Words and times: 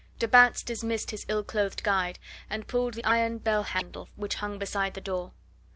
De 0.17 0.27
Batz 0.27 0.63
dismissed 0.63 1.11
his 1.11 1.27
ill 1.29 1.43
clothed 1.43 1.83
guide 1.83 2.17
and 2.49 2.65
pulled 2.67 2.95
the 2.95 3.05
iron 3.05 3.37
bell 3.37 3.61
handle 3.61 4.09
which 4.15 4.33
hung 4.41 4.57
beside 4.57 4.95
the 4.95 4.99
door. 4.99 5.31